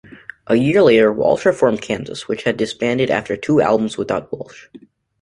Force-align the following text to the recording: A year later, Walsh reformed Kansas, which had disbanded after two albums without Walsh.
A 0.47 0.55
year 0.55 0.81
later, 0.81 1.13
Walsh 1.13 1.45
reformed 1.45 1.83
Kansas, 1.83 2.27
which 2.27 2.41
had 2.41 2.57
disbanded 2.57 3.11
after 3.11 3.37
two 3.37 3.61
albums 3.61 3.97
without 3.99 4.31
Walsh. 4.31 4.65